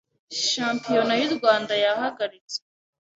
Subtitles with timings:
[0.47, 2.65] Shampiyona y’u Rwanda yahagaritswe,